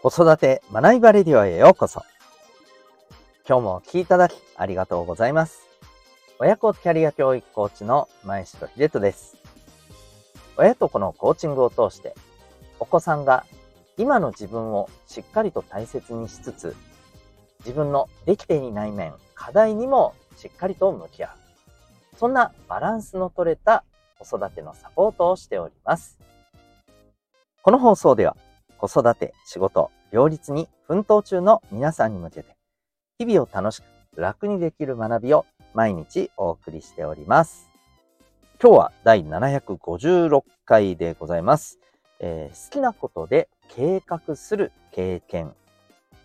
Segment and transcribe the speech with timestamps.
[0.00, 2.04] 子育て学びバレディオへようこそ。
[3.48, 5.66] 今日もお聴きいただきありがとうございます。
[6.38, 9.36] 親子キャリア教育コーチの前城秀人です。
[10.56, 12.14] 親と子のコーチングを通して、
[12.78, 13.44] お子さんが
[13.96, 16.76] 今の自分をしっかりと大切にしつつ、
[17.66, 21.30] 自分のできていない面、課題にもしっかりと向き合う。
[22.18, 23.82] そんなバランスの取れた
[24.20, 26.20] 子育てのサポートをしております。
[27.62, 28.36] この放送では、
[28.78, 32.56] 子育て、仕事、両立に奮闘中の皆さんに向けて、
[33.18, 33.82] 日々を楽し
[34.14, 37.68] く楽にできる学びを毎日お送りしております。
[38.62, 41.78] 今日は第756回でございます。
[42.20, 45.54] えー、好きなことで計画する経験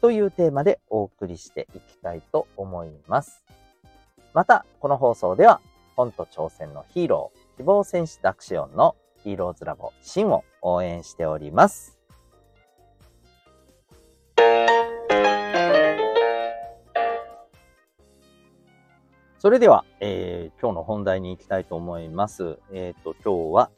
[0.02, 3.44] というテーマでお送りしていきたいと思います。
[4.34, 5.62] また、この放送では、
[5.96, 11.93] 本と挑戦のヒーロー、希望戦士ダクシオンのヒーローズラボ、シンを応援しております。
[19.44, 22.60] それでは、えー、今日の本題に行きたいと思います。
[22.72, 23.72] えっ、ー、と、今日は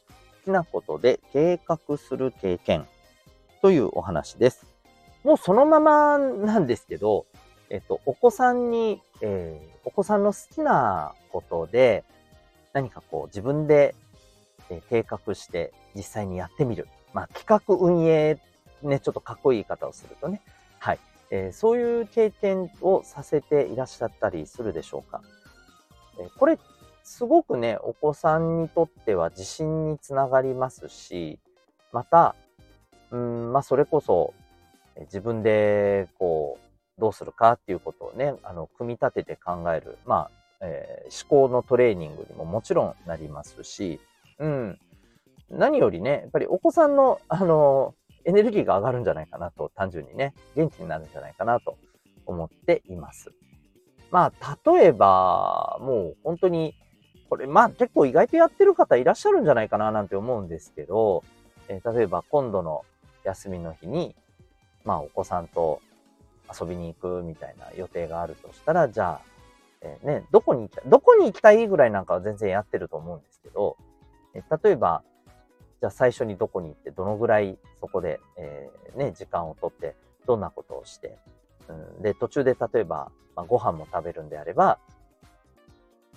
[0.44, 2.86] 好きなことで計画する経験
[3.64, 4.68] というお話です。
[5.24, 7.26] もうそのままなんですけど、
[7.72, 12.04] えっ、ー、と、お子さんに、えー、お子さんの好きなことで
[12.74, 13.96] 何かこう自分で
[14.70, 16.88] え計画して実際にやってみる。
[17.12, 18.38] まあ、企画運営、
[18.84, 20.44] ね、ちょっとかっこいい言い方をするとね。
[20.78, 21.00] はい。
[21.32, 25.24] えー、そういう経験をさせていらっしゃったりするでしょうか？
[26.38, 26.58] これ、
[27.04, 31.40] すごくね、お子さんにとっては自信につながりますし、
[31.92, 32.36] また、
[33.12, 34.34] うん、まあ、それこそ、
[35.02, 36.58] 自分で、こ
[36.98, 44.00] う、どうするかっていうことをね、あの、組み立てて考える、まあ、えー、思考のトレーニングにももちろんなりますし、
[44.40, 44.80] うん。
[45.50, 47.94] 何よりね、やっぱりお子さんの、あの、
[48.24, 51.78] エネルギーが上がるんじゃないかなと、単純にね、元気になるんじゃないかなと
[52.26, 53.32] 思っています。
[54.16, 56.74] まあ、例えば、もう本当に、
[57.30, 61.22] これ、まあ結構意外とやってる方いらっしゃるんじゃないかななんて思うんですけど、
[61.68, 62.86] えー、例えば今度の
[63.26, 64.16] 休みの日に、
[64.86, 65.82] まあお子さんと
[66.50, 69.22] 遊びに行くみたいな予定があるとしたら、じゃあ、
[69.82, 73.76] えー、ね、どこに行きたい、どこに行きたいぐらいなんかは全然やってると思うんですけど、
[74.34, 75.04] えー、例えば、
[75.82, 79.94] じゃあ最初にどこに行って、どのぐらいそこで、えー、ね、時間をとって、
[80.26, 81.18] どんなことをして、
[81.68, 84.80] うん、で、途中で例えば、まあ、ご飯も食べるんであれば、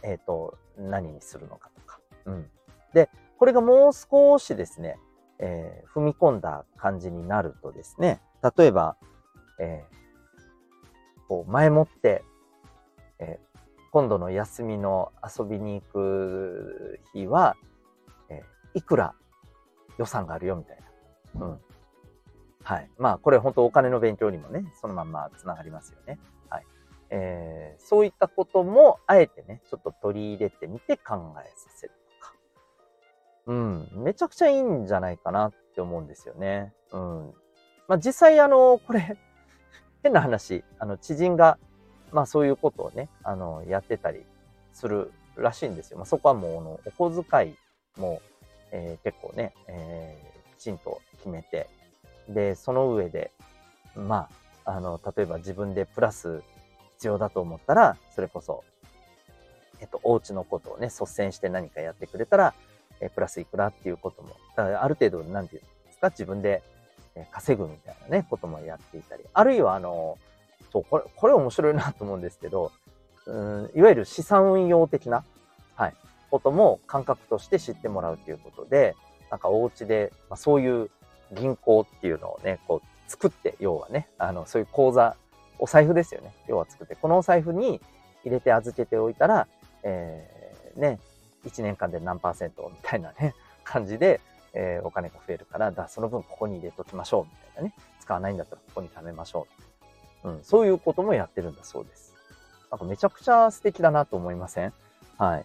[0.02, 2.00] えっ、ー、と、何にするのかとか。
[2.26, 2.50] うん。
[2.94, 4.98] で、これがもう少しですね、
[5.38, 8.20] えー、踏み込んだ感じになるとですね、
[8.56, 8.96] 例えば、
[9.60, 12.24] えー、こう前もって、
[13.18, 13.58] えー、
[13.90, 17.56] 今度の休みの遊びに行く日は、
[18.28, 18.42] え、
[18.74, 19.14] いくら
[19.98, 20.78] 予算があるよみたい
[21.34, 21.46] な。
[21.46, 21.60] うん。
[22.68, 22.90] はい。
[22.98, 26.18] まあ、これ本当お金の勉強にもね、そのまんまつながりますよね。
[26.50, 26.66] はい。
[27.08, 32.34] えー、そういったことも、あえてね、ちょっと取り入れてみて考えさせるとか。
[33.46, 33.88] うん。
[33.94, 36.74] めちゃくちゃいいんじゃないかなって思うんですよね。
[36.92, 37.32] うん。
[37.86, 39.16] まあ、実際、あの、これ
[40.04, 41.58] 変な話、あの、知人が、
[42.12, 44.26] まあ、そういうことをね、あの、やってたり
[44.74, 45.96] するらしいんですよ。
[45.96, 47.56] まあ、そこはもう、あの、お小遣い
[47.98, 48.20] も、
[48.72, 51.70] えー、結構ね、えー、きちんと決めて、
[52.28, 53.30] で、その上で、
[53.96, 54.28] ま
[54.64, 56.42] あ、あの、例えば自分でプラス
[56.96, 58.64] 必要だと思ったら、それこそ、
[59.80, 62.54] えっと、お家のことをね、率先して何かやってくれたら、
[63.00, 66.62] えプラスいくらっていうことも、だある程度、なんていうんですか、自分で
[67.30, 70.18] 稼ぐみたいなね、こともやっていたり、あるいは、あの、
[70.72, 72.72] そう、これ、これ面白いなと思うんですけど、
[73.26, 75.24] うん、いわゆる資産運用的な、
[75.74, 75.94] はい、
[76.30, 78.96] ことも感覚として知ってもらうということで、
[79.30, 80.90] なんかお家で、まあ、そういう
[81.32, 85.16] 銀行っていうのをね、こう作って、要はね、あの、そういう口座、
[85.58, 86.32] お財布ですよね。
[86.46, 87.80] 要は作って、このお財布に
[88.24, 89.48] 入れて預けておいたら、
[89.82, 91.00] えー、ね、
[91.44, 94.20] 1年間で何パーセントみたいなね、感じで、
[94.54, 97.74] えー、お金が増えるから、だその分ここに入れときましょう、みたいなね。
[98.00, 99.46] 使わないんだったらここに貯めましょ
[100.24, 100.30] う。
[100.30, 102.14] うん、そういうこともやってるんだそうです。
[102.70, 104.72] なんかめちゃくちゃ素敵だなと思いません？
[105.16, 105.44] はい。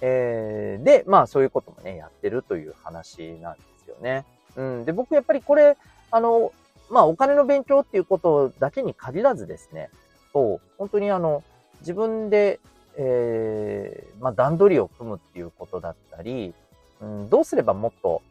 [0.00, 4.24] えー、で、まあそういうこともね、やってるという話なんですよね。
[4.56, 4.84] うん。
[4.84, 5.76] で、僕やっぱりこれ、
[6.10, 6.52] あの、
[6.90, 9.90] まあお金の勉強っていうことだけに限らずですね、
[10.32, 11.42] と、本当にあの、
[11.80, 12.60] 自分で、
[12.96, 16.54] えー、まあ段取りを組むっていうことだったり、
[17.00, 18.22] うん、どうすればもっと、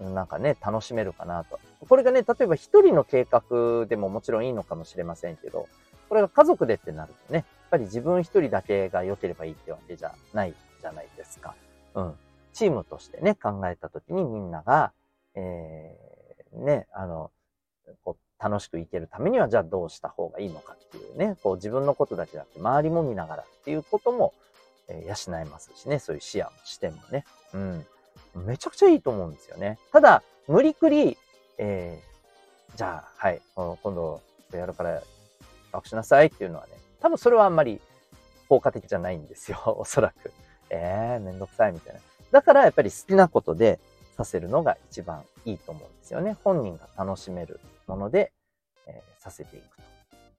[0.00, 1.58] なんかね、楽しめるかなと。
[1.88, 5.66] これがね、例えば一人の計画でももちろんいいのかもしれませんけど、
[6.08, 11.54] これが家族でってなるとね、やっぱり自分一人だけが良ければいいってわけじゃないじゃないですか。
[11.94, 12.14] うん。
[12.52, 14.92] チームとしてね、考えたときにみんなが、
[15.38, 17.30] えー、ね、あの、
[18.04, 24.32] こう、楽しく生きるためにはじゃあどうした方がいいのかっていうね、こう自分のことだけじゃなくて周りも見ながらっていうことも、
[24.88, 27.24] えー、養えますしね、そういう視野も、視点もね。
[27.54, 27.86] うん。
[28.46, 29.78] めちゃくちゃいいと思うんですよね。
[29.92, 31.16] ただ、無理くり、
[31.58, 34.20] えー、じゃあ、はい、今度
[34.52, 35.02] やるから
[35.72, 37.80] 学しなさいっていうのはね、多分それはあんまり
[38.48, 40.32] 効果的じゃないんですよ、 おそらく。
[40.70, 42.00] えー、めんどくさいみたいな。
[42.30, 43.80] だからやっぱり好きなことで
[44.18, 46.36] させるのが一番いいと思うんですよね。
[46.42, 48.32] 本人が楽しめるもので、
[48.88, 49.82] えー、させていくと。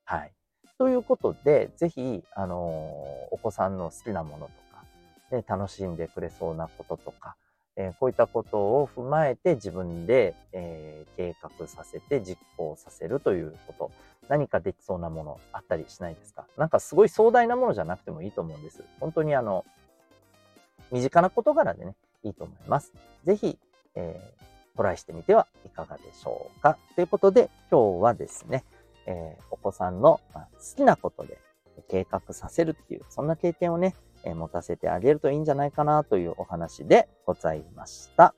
[0.03, 0.33] はい。
[0.77, 4.83] ということで、ぜひ、あのー、お子さんの好きなものとか、
[5.31, 7.37] ね、楽しんでくれそうなこととか、
[7.77, 13.91] えー、こういったことを踏まえて自分で、えー、計画させて実行させるということ。
[14.27, 16.45] 何かできそうなものあったりしないですか？
[16.55, 18.83] なんかすごい壮大なものじゃなくてもいいと思うんです。
[18.99, 19.65] 本当にあの、
[20.91, 22.93] 身近な事柄でね、いいと思います。
[23.23, 23.57] ぜひ、
[23.99, 26.77] えー、トライしてみてはいかがでしょうか。
[26.95, 28.63] ということで、今日はですね、
[29.05, 30.41] えー、お子さんの好
[30.77, 31.37] きなことで
[31.89, 38.33] 計画させるっていう、そんな経験をね、えー、持たせてあげるといいんじゃないかなというお話でございました。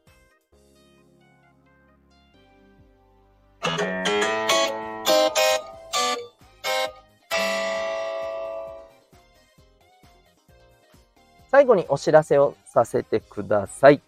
[11.51, 14.01] 最後にお知らせをさせてください。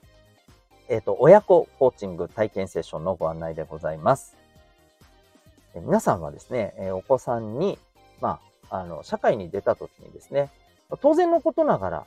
[0.89, 4.35] えっ、ー、と、親子コーチング体験セッションのご案内でございます。
[5.75, 7.79] え皆さんはですね、えお子さんに、
[8.21, 8.39] ま
[8.69, 10.49] あ、あの、社会に出た時にですね、
[11.01, 12.05] 当然のことながら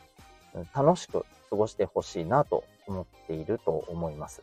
[0.75, 4.43] 楽しく過ごしてほしいなと思っていると思います。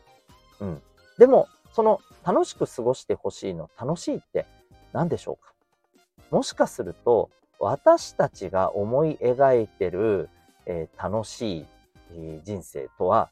[0.60, 0.82] うん。
[1.18, 4.46] でも、その楽しく過ごしてほしいの楽しいって
[4.92, 5.52] 何でしょうか？
[6.30, 10.28] もしかすると、私たちが思い描いてる
[10.66, 11.66] えー、楽しい、
[12.12, 13.30] えー、人生とは、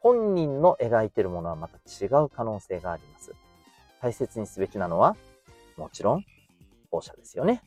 [0.00, 3.34] 本人の描いてるものはまた違う可能性があります。
[4.00, 5.16] 大切にすべきなのは、
[5.76, 6.24] もちろん、
[6.90, 7.62] 後者ですよね。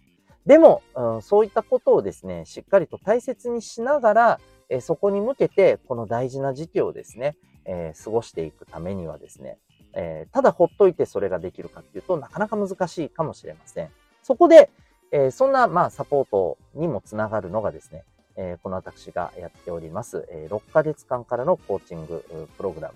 [0.46, 4.40] でも、うん、そういったことをですね、しっかりと大切にしながら、
[4.70, 7.36] え、そこに向けて、この大事な時期をですね、
[7.66, 9.58] えー、過ごしていくためにはですね、
[9.94, 13.90] えー、ただほっといてそれができるかっていうとなかなか難しいかもしれません。
[14.24, 14.70] そこで、
[15.12, 18.06] えそんな、まあ、サポートにもつながるのがですね、
[18.36, 22.24] えこの私がやっております、え6ヶ月間からのコーチング
[22.58, 22.96] プログラム、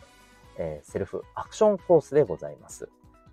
[0.57, 2.89] えセルフアクションコースでございます。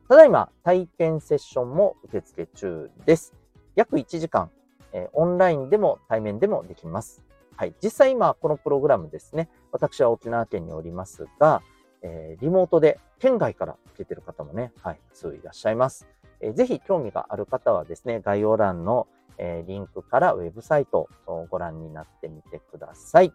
[0.09, 3.35] ただいま体験セッションも受付中です。
[3.75, 4.51] 約1時間、
[4.93, 7.23] えオンラインでも対面でもできます。
[7.57, 7.75] はい。
[7.83, 11.63] 実際今このプログラムですね、私は沖縄県におりますが、
[12.03, 16.07] えリモートで県外から受けてる方もね、はい、数いらっしゃいます。
[16.43, 19.07] えー、ぜひ興味がある方はですね、概要欄の
[19.39, 23.33] えリンクからウェブサイトをご覧になってみてください。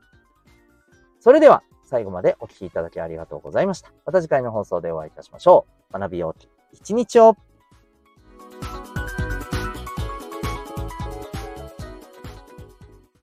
[1.19, 3.91] それでは最後までお聴きいただきありがとうございました。
[4.05, 5.99] また次回の放送でお会いいたしましょう。
[5.99, 7.35] 学びよう一日を